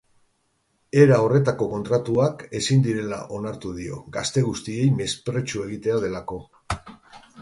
Era 1.01 1.17
horretako 1.25 1.67
kontratuak 1.73 2.41
ezin 2.61 2.81
direla 2.87 3.19
onartu 3.41 3.75
dio, 3.81 4.01
gazte 4.19 4.45
guztiei 4.49 4.89
mespretxu 5.03 5.63
egitea 5.69 6.01
delako. 6.07 6.41